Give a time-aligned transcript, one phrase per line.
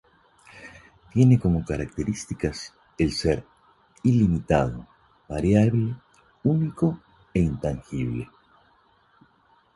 [1.13, 3.45] Tiene como características el ser
[4.01, 4.87] ilimitado,
[5.27, 5.95] variable,
[6.43, 6.99] único
[7.35, 8.27] e intangible.